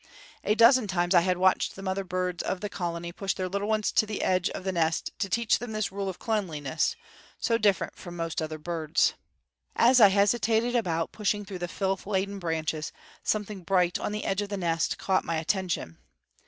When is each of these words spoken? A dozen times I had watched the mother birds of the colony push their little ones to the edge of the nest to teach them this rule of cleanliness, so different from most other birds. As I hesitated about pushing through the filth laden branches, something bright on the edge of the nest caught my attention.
A 0.43 0.55
dozen 0.55 0.87
times 0.87 1.13
I 1.13 1.21
had 1.21 1.37
watched 1.37 1.75
the 1.75 1.83
mother 1.83 2.03
birds 2.03 2.41
of 2.41 2.59
the 2.59 2.69
colony 2.69 3.11
push 3.11 3.35
their 3.35 3.47
little 3.47 3.67
ones 3.67 3.91
to 3.91 4.07
the 4.07 4.23
edge 4.23 4.49
of 4.49 4.63
the 4.63 4.71
nest 4.71 5.11
to 5.19 5.29
teach 5.29 5.59
them 5.59 5.73
this 5.73 5.91
rule 5.91 6.09
of 6.09 6.17
cleanliness, 6.17 6.95
so 7.37 7.59
different 7.59 7.95
from 7.95 8.15
most 8.15 8.41
other 8.41 8.57
birds. 8.57 9.13
As 9.75 10.01
I 10.01 10.07
hesitated 10.07 10.75
about 10.75 11.11
pushing 11.11 11.45
through 11.45 11.59
the 11.59 11.67
filth 11.67 12.07
laden 12.07 12.39
branches, 12.39 12.91
something 13.21 13.61
bright 13.63 13.99
on 13.99 14.11
the 14.11 14.25
edge 14.25 14.41
of 14.41 14.49
the 14.49 14.57
nest 14.57 14.97
caught 14.97 15.23
my 15.23 15.35
attention. 15.35 15.99